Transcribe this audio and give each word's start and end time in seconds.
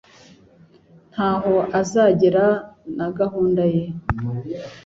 Ntaho 1.11 1.55
azagera 1.79 2.45
na 2.97 3.07
gahunda 3.19 3.63
ye 3.73 3.83